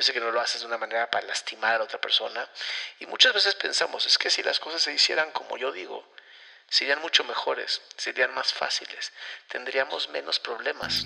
[0.00, 2.48] Yo sé que no lo haces de una manera para lastimar a la otra persona
[3.00, 6.10] y muchas veces pensamos, es que si las cosas se hicieran como yo digo,
[6.70, 9.12] serían mucho mejores, serían más fáciles,
[9.48, 11.04] tendríamos menos problemas.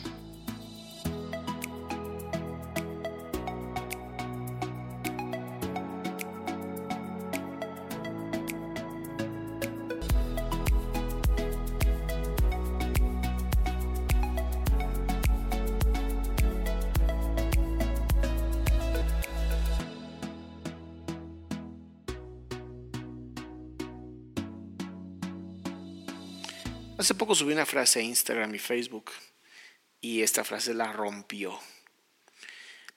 [26.96, 29.10] Hace poco subí una frase a Instagram y Facebook
[30.00, 31.58] y esta frase la rompió.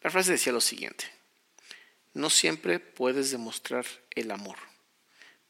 [0.03, 1.05] La frase decía lo siguiente,
[2.13, 4.57] no siempre puedes demostrar el amor,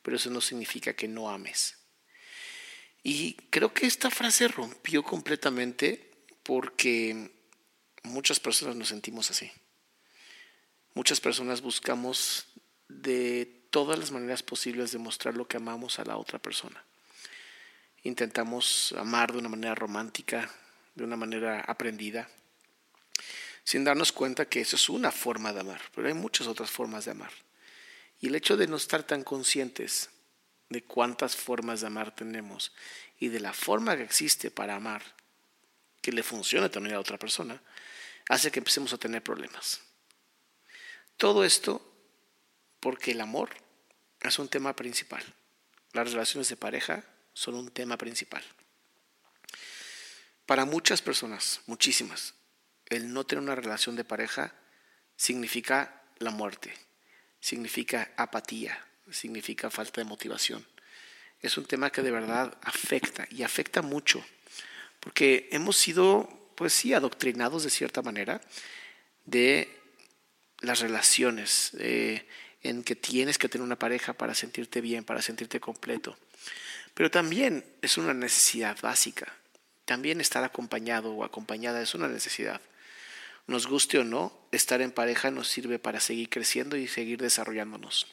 [0.01, 1.77] pero eso no significa que no ames.
[3.03, 6.09] Y creo que esta frase rompió completamente
[6.43, 7.31] porque
[8.03, 9.51] muchas personas nos sentimos así.
[10.93, 12.47] Muchas personas buscamos
[12.87, 16.87] de todas las maneras posibles demostrar lo que amamos a la otra persona
[18.03, 20.49] intentamos amar de una manera romántica,
[20.95, 22.29] de una manera aprendida,
[23.63, 27.05] sin darnos cuenta que eso es una forma de amar, pero hay muchas otras formas
[27.05, 27.31] de amar.
[28.19, 30.09] Y el hecho de no estar tan conscientes
[30.69, 32.71] de cuántas formas de amar tenemos
[33.19, 35.03] y de la forma que existe para amar,
[36.01, 37.61] que le funcione también a otra persona,
[38.29, 39.81] hace que empecemos a tener problemas.
[41.17, 41.81] Todo esto
[42.79, 43.49] porque el amor
[44.21, 45.23] es un tema principal.
[45.93, 47.03] Las relaciones de pareja
[47.37, 48.43] son un tema principal.
[50.47, 52.33] Para muchas personas, muchísimas,
[52.87, 54.55] el no tener una relación de pareja
[55.15, 56.73] significa la muerte,
[57.39, 60.65] significa apatía, significa falta de motivación.
[61.39, 64.25] Es un tema que de verdad afecta y afecta mucho,
[64.99, 68.41] porque hemos sido, pues sí, adoctrinados de cierta manera
[69.25, 69.79] de
[70.61, 76.17] las relaciones, en que tienes que tener una pareja para sentirte bien, para sentirte completo.
[76.97, 79.31] Pero también es una necesidad básica.
[79.85, 82.59] También estar acompañado o acompañada es una necesidad.
[83.45, 88.07] Nos guste o no, estar en pareja nos sirve para seguir creciendo y seguir desarrollándonos.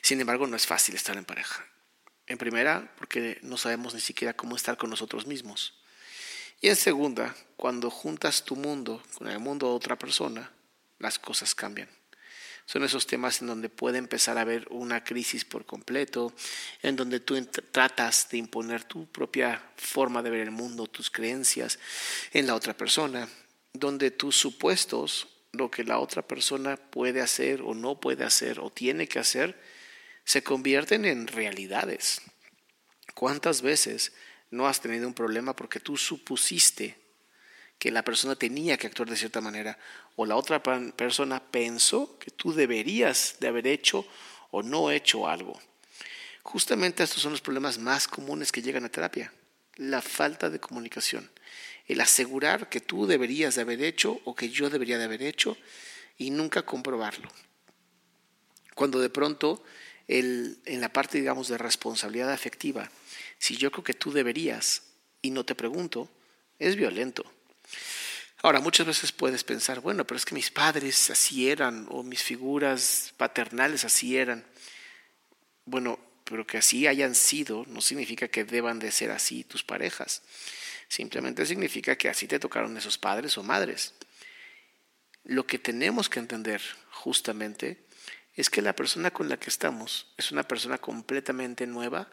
[0.00, 1.66] Sin embargo, no es fácil estar en pareja.
[2.26, 5.74] En primera, porque no sabemos ni siquiera cómo estar con nosotros mismos.
[6.62, 10.50] Y en segunda, cuando juntas tu mundo con el mundo de otra persona,
[10.98, 11.90] las cosas cambian
[12.66, 16.34] son esos temas en donde puede empezar a haber una crisis por completo,
[16.82, 21.78] en donde tú tratas de imponer tu propia forma de ver el mundo, tus creencias
[22.32, 23.28] en la otra persona,
[23.72, 28.70] donde tus supuestos, lo que la otra persona puede hacer o no puede hacer o
[28.70, 29.58] tiene que hacer,
[30.24, 32.20] se convierten en realidades.
[33.14, 34.12] ¿Cuántas veces
[34.50, 37.05] no has tenido un problema porque tú supusiste
[37.78, 39.78] que la persona tenía que actuar de cierta manera
[40.16, 44.06] o la otra persona pensó que tú deberías de haber hecho
[44.50, 45.60] o no hecho algo.
[46.42, 49.32] Justamente estos son los problemas más comunes que llegan a terapia.
[49.74, 51.30] La falta de comunicación.
[51.86, 55.56] El asegurar que tú deberías de haber hecho o que yo debería de haber hecho
[56.16, 57.28] y nunca comprobarlo.
[58.74, 59.62] Cuando de pronto
[60.08, 62.90] el, en la parte, digamos, de responsabilidad afectiva,
[63.38, 64.82] si yo creo que tú deberías
[65.20, 66.08] y no te pregunto,
[66.58, 67.24] es violento.
[68.46, 72.22] Ahora, muchas veces puedes pensar, bueno, pero es que mis padres así eran o mis
[72.22, 74.46] figuras paternales así eran.
[75.64, 80.22] Bueno, pero que así hayan sido no significa que deban de ser así tus parejas.
[80.86, 83.94] Simplemente significa que así te tocaron esos padres o madres.
[85.24, 86.62] Lo que tenemos que entender
[86.92, 87.84] justamente
[88.36, 92.08] es que la persona con la que estamos es una persona completamente nueva,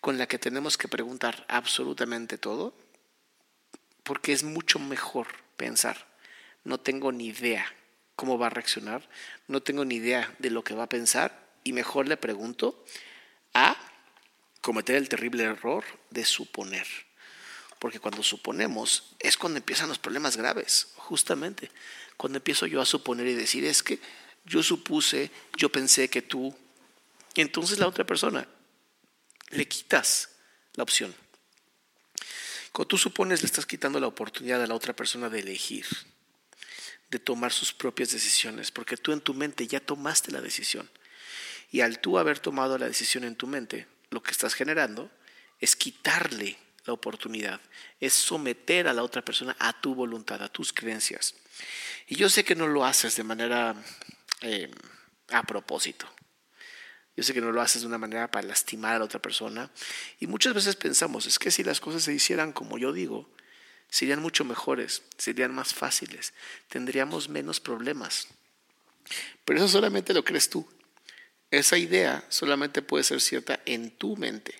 [0.00, 2.74] con la que tenemos que preguntar absolutamente todo,
[4.02, 5.26] porque es mucho mejor
[5.58, 6.08] pensar,
[6.64, 7.70] no tengo ni idea
[8.16, 9.06] cómo va a reaccionar,
[9.46, 12.82] no tengo ni idea de lo que va a pensar, y mejor le pregunto
[13.52, 13.76] a
[14.62, 16.86] cometer el terrible error de suponer.
[17.78, 21.70] Porque cuando suponemos es cuando empiezan los problemas graves, justamente.
[22.16, 24.00] Cuando empiezo yo a suponer y decir, es que
[24.44, 26.56] yo supuse, yo pensé que tú,
[27.34, 28.48] entonces la otra persona
[29.50, 30.30] le quitas
[30.74, 31.14] la opción.
[32.72, 35.86] Cuando tú supones, le estás quitando la oportunidad a la otra persona de elegir,
[37.10, 40.88] de tomar sus propias decisiones, porque tú en tu mente ya tomaste la decisión.
[41.70, 45.10] Y al tú haber tomado la decisión en tu mente, lo que estás generando
[45.60, 47.60] es quitarle la oportunidad,
[48.00, 51.34] es someter a la otra persona a tu voluntad, a tus creencias.
[52.06, 53.74] Y yo sé que no lo haces de manera
[54.40, 54.70] eh,
[55.30, 56.08] a propósito.
[57.18, 59.72] Yo sé que no lo haces de una manera para lastimar a la otra persona.
[60.20, 63.28] Y muchas veces pensamos, es que si las cosas se hicieran como yo digo,
[63.90, 66.32] serían mucho mejores, serían más fáciles,
[66.68, 68.28] tendríamos menos problemas.
[69.44, 70.64] Pero eso solamente lo crees tú.
[71.50, 74.54] Esa idea solamente puede ser cierta en tu mente,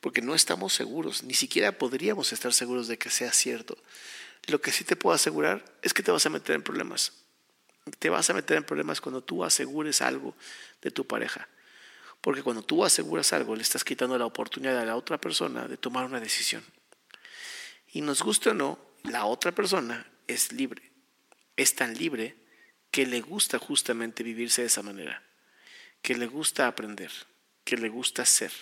[0.00, 3.76] porque no estamos seguros, ni siquiera podríamos estar seguros de que sea cierto.
[4.46, 7.12] Lo que sí te puedo asegurar es que te vas a meter en problemas.
[7.98, 10.34] Te vas a meter en problemas cuando tú asegures algo
[10.80, 11.46] de tu pareja.
[12.24, 15.76] Porque cuando tú aseguras algo, le estás quitando la oportunidad a la otra persona de
[15.76, 16.64] tomar una decisión.
[17.92, 20.90] Y nos guste o no, la otra persona es libre.
[21.54, 22.34] Es tan libre
[22.90, 25.22] que le gusta justamente vivirse de esa manera
[26.04, 27.10] que le gusta aprender,
[27.64, 28.52] que le gusta ser.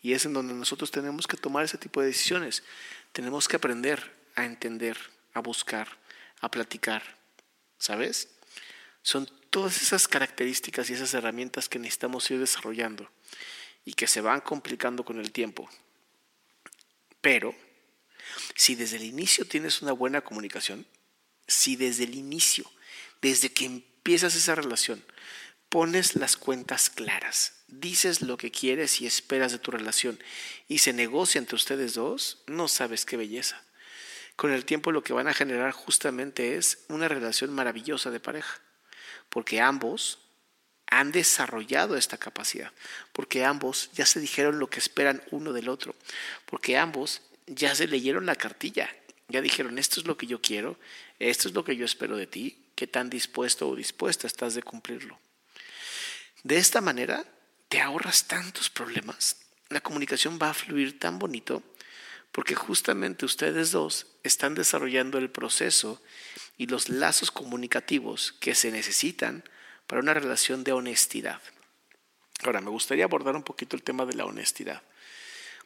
[0.00, 2.62] Y es en donde nosotros tenemos que tomar ese tipo de decisiones.
[3.10, 4.00] Tenemos que aprender
[4.36, 4.96] a entender,
[5.34, 5.88] a buscar,
[6.40, 7.02] a platicar.
[7.78, 8.28] ¿Sabes?
[9.02, 13.12] Son todas esas características y esas herramientas que necesitamos ir desarrollando
[13.84, 15.68] y que se van complicando con el tiempo.
[17.20, 17.54] Pero,
[18.56, 20.86] si desde el inicio tienes una buena comunicación,
[21.46, 22.64] si desde el inicio,
[23.20, 25.04] desde que empiezas esa relación,
[25.68, 30.18] pones las cuentas claras, dices lo que quieres y esperas de tu relación
[30.66, 33.62] y se negocia entre ustedes dos, no sabes qué belleza.
[34.34, 38.62] Con el tiempo lo que van a generar justamente es una relación maravillosa de pareja,
[39.32, 40.18] porque ambos
[40.88, 42.70] han desarrollado esta capacidad,
[43.14, 45.96] porque ambos ya se dijeron lo que esperan uno del otro,
[46.44, 48.94] porque ambos ya se leyeron la cartilla,
[49.28, 50.78] ya dijeron, esto es lo que yo quiero,
[51.18, 54.62] esto es lo que yo espero de ti, qué tan dispuesto o dispuesta estás de
[54.62, 55.18] cumplirlo.
[56.42, 57.24] De esta manera
[57.70, 59.36] te ahorras tantos problemas.
[59.70, 61.62] La comunicación va a fluir tan bonito
[62.32, 66.02] porque justamente ustedes dos están desarrollando el proceso
[66.56, 69.44] y los lazos comunicativos que se necesitan
[69.86, 71.40] para una relación de honestidad.
[72.44, 74.82] Ahora, me gustaría abordar un poquito el tema de la honestidad,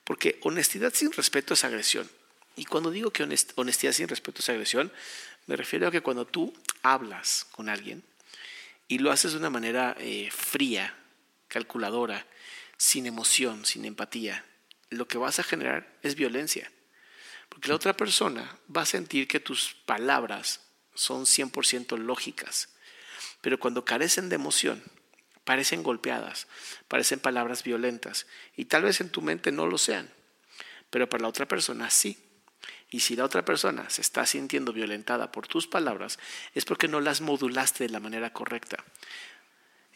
[0.04, 2.08] porque honestidad sin respeto es agresión.
[2.56, 3.22] Y cuando digo que
[3.56, 4.92] honestidad sin respeto es agresión,
[5.46, 6.52] me refiero a que cuando tú
[6.82, 8.02] hablas con alguien,
[8.88, 10.94] y lo haces de una manera eh, fría,
[11.48, 12.26] calculadora,
[12.76, 14.44] sin emoción, sin empatía,
[14.90, 16.70] lo que vas a generar es violencia.
[17.48, 20.60] Porque la otra persona va a sentir que tus palabras
[20.96, 22.70] son 100% lógicas,
[23.40, 24.82] pero cuando carecen de emoción,
[25.44, 26.48] parecen golpeadas,
[26.88, 28.26] parecen palabras violentas,
[28.56, 30.10] y tal vez en tu mente no lo sean,
[30.90, 32.18] pero para la otra persona sí.
[32.90, 36.18] Y si la otra persona se está sintiendo violentada por tus palabras,
[36.54, 38.84] es porque no las modulaste de la manera correcta.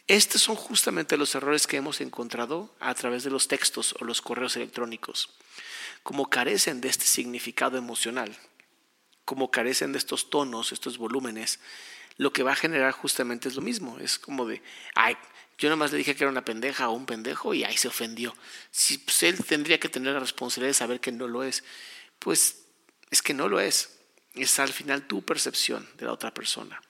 [0.07, 4.21] Estos son justamente los errores que hemos encontrado a través de los textos o los
[4.21, 5.29] correos electrónicos.
[6.03, 8.37] Como carecen de este significado emocional,
[9.31, 11.61] como carecen de estos tonos, estos volúmenes,
[12.17, 13.97] lo que va a generar justamente es lo mismo.
[13.97, 14.61] Es como de,
[14.93, 15.15] ay,
[15.57, 17.87] yo nada más le dije que era una pendeja o un pendejo y ahí se
[17.87, 18.35] ofendió.
[18.71, 21.63] Si pues, él tendría que tener la responsabilidad de saber que no lo es,
[22.19, 22.63] pues
[23.09, 23.99] es que no lo es.
[24.33, 26.81] Es al final tu percepción de la otra persona.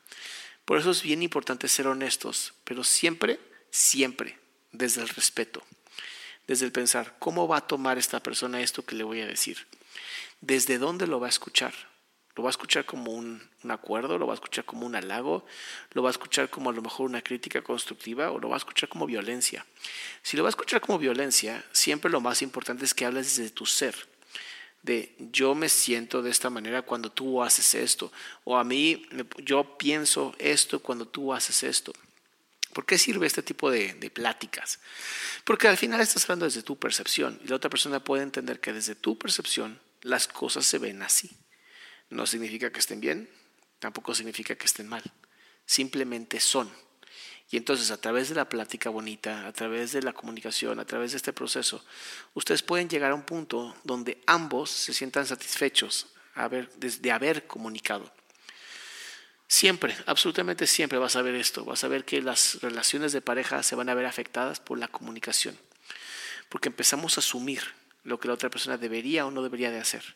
[0.66, 4.40] Por eso es bien importante ser honestos, pero siempre, siempre
[4.72, 5.62] desde el respeto,
[6.48, 9.68] desde el pensar, ¿cómo va a tomar esta persona esto que le voy a decir?
[10.40, 11.91] ¿Desde dónde lo va a escuchar?
[12.42, 14.18] ¿Lo va a escuchar como un, acuerdo?
[14.18, 15.46] ¿Lo va a escuchar como un halago?
[15.94, 18.32] ¿Lo va a escuchar como a lo mejor una crítica constructiva?
[18.32, 19.64] ¿O lo va a escuchar como violencia?
[20.24, 23.52] Si lo va a escuchar como violencia, siempre lo más importante es que hables desde
[23.52, 23.94] tu ser
[24.82, 28.12] de yo me siento de esta manera cuando tú haces esto,
[28.44, 29.06] o a mí
[29.38, 31.94] yo pienso esto cuando tú haces esto.
[32.74, 34.80] ¿Por qué sirve este tipo de, pláticas?
[35.44, 38.74] Porque al final estás hablando desde tu percepción y la otra persona puede entender que
[38.74, 41.30] desde tu percepción las cosas se ven así.
[42.12, 43.28] No significa que estén bien,
[43.80, 45.02] tampoco significa que estén mal.
[45.66, 46.72] Simplemente son.
[47.50, 51.12] Y entonces a través de la plática bonita, a través de la comunicación, a través
[51.12, 51.84] de este proceso,
[52.34, 58.14] ustedes pueden llegar a un punto donde ambos se sientan satisfechos de haber comunicado.
[59.48, 63.64] Siempre, absolutamente siempre vas a ver esto, vas a ver que las relaciones de pareja
[63.64, 65.58] se van a ver afectadas por la comunicación,
[66.48, 67.62] porque empezamos a asumir
[68.04, 70.16] lo que la otra persona debería o no debería de hacer,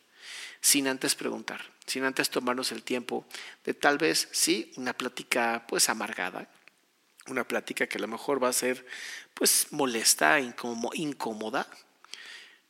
[0.61, 3.25] sin antes preguntar, sin antes tomarnos el tiempo
[3.63, 6.49] de tal vez, sí, una plática pues amargada,
[7.27, 8.85] una plática que a lo mejor va a ser
[9.33, 11.67] pues molesta, incómoda,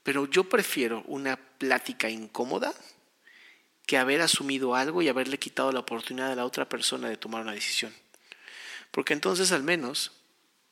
[0.03, 2.73] pero yo prefiero una plática incómoda
[3.85, 7.41] que haber asumido algo y haberle quitado la oportunidad a la otra persona de tomar
[7.41, 7.93] una decisión.
[8.91, 10.11] Porque entonces al menos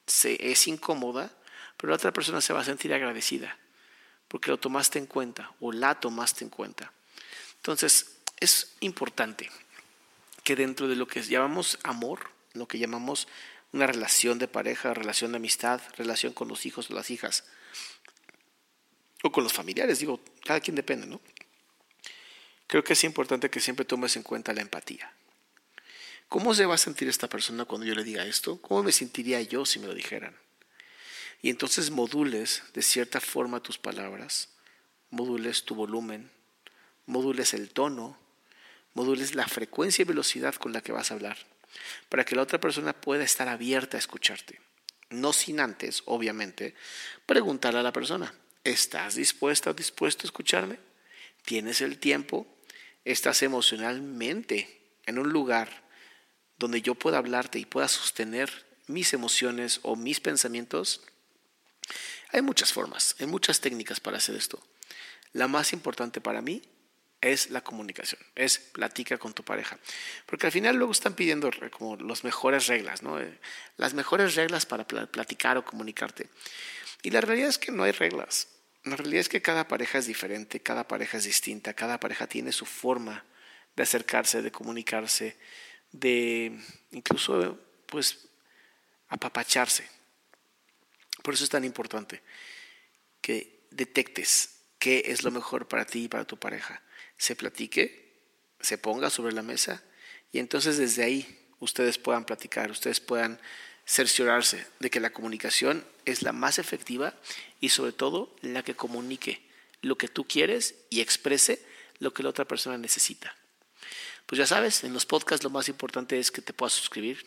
[0.07, 1.31] se, es incómoda,
[1.77, 3.57] pero la otra persona se va a sentir agradecida,
[4.27, 6.91] porque lo tomaste en cuenta o la tomaste en cuenta.
[7.63, 9.49] Entonces es importante
[10.43, 13.29] que dentro de lo que llamamos amor, lo que llamamos
[13.71, 17.45] una relación de pareja, relación de amistad, relación con los hijos o las hijas,
[19.23, 21.21] o con los familiares, digo, cada quien depende, ¿no?
[22.67, 25.13] creo que es importante que siempre tomes en cuenta la empatía.
[26.27, 28.59] ¿Cómo se va a sentir esta persona cuando yo le diga esto?
[28.61, 30.35] ¿Cómo me sentiría yo si me lo dijeran?
[31.41, 34.49] Y entonces modules de cierta forma tus palabras,
[35.11, 36.31] modules tu volumen,
[37.05, 38.17] modules el tono,
[38.93, 41.37] modules la frecuencia y velocidad con la que vas a hablar,
[42.09, 44.61] para que la otra persona pueda estar abierta a escucharte.
[45.09, 46.75] No sin antes, obviamente,
[47.25, 48.33] preguntarle a la persona,
[48.63, 50.79] ¿estás dispuesta o dispuesto a escucharme?
[51.45, 52.47] ¿Tienes el tiempo?
[53.05, 55.83] estás emocionalmente en un lugar
[56.57, 61.01] donde yo pueda hablarte y pueda sostener mis emociones o mis pensamientos,
[62.31, 64.61] hay muchas formas, hay muchas técnicas para hacer esto.
[65.33, 66.61] La más importante para mí
[67.23, 69.79] es la comunicación, es platica con tu pareja.
[70.25, 73.19] Porque al final luego están pidiendo como las mejores reglas, ¿no?
[73.19, 73.39] Eh,
[73.77, 76.29] las mejores reglas para platicar o comunicarte.
[77.01, 78.49] Y la realidad es que no hay reglas.
[78.83, 82.51] La realidad es que cada pareja es diferente, cada pareja es distinta, cada pareja tiene
[82.51, 83.23] su forma
[83.75, 85.37] de acercarse, de comunicarse,
[85.93, 86.59] de
[86.91, 88.27] incluso pues
[89.07, 89.87] apapacharse.
[91.21, 92.21] Por eso es tan importante
[93.21, 96.83] que detectes qué es lo mejor para ti y para tu pareja.
[97.17, 98.13] Se platique,
[98.59, 99.83] se ponga sobre la mesa
[100.31, 103.39] y entonces desde ahí ustedes puedan platicar, ustedes puedan
[103.85, 107.13] cerciorarse de que la comunicación es la más efectiva
[107.59, 109.41] y sobre todo la que comunique
[109.81, 111.63] lo que tú quieres y exprese
[111.99, 113.35] lo que la otra persona necesita.
[114.25, 117.25] Pues ya sabes, en los podcasts lo más importante es que te puedas suscribir,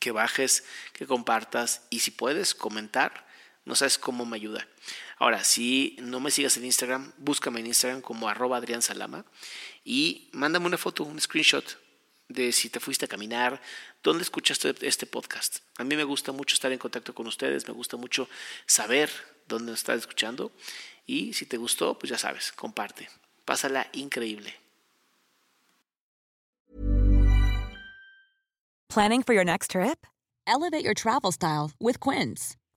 [0.00, 3.26] que bajes, que compartas y si puedes comentar,
[3.64, 4.66] no sabes cómo me ayuda.
[5.18, 9.24] Ahora, si no me sigas en Instagram, búscame en Instagram como arroba Adrián Salama
[9.84, 11.78] y mándame una foto, un screenshot
[12.28, 13.60] de si te fuiste a caminar,
[14.02, 15.58] dónde escuchaste este podcast.
[15.78, 18.28] A mí me gusta mucho estar en contacto con ustedes, me gusta mucho
[18.66, 19.10] saber
[19.48, 20.52] dónde nos estás escuchando
[21.06, 23.08] y si te gustó, pues ya sabes, comparte.
[23.44, 24.54] Pásala increíble.
[28.88, 30.06] Planning for your next trip?
[30.46, 32.57] Elevate your travel style with Quince.